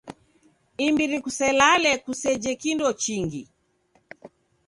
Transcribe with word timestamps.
Imbiri 0.85 1.17
kuselale 1.23 1.91
kuseje 2.03 2.51
kindo 2.61 2.87
chingi. 3.03 3.41